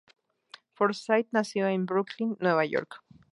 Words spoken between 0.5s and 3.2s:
Forsythe nació en Brooklyn, Nueva York.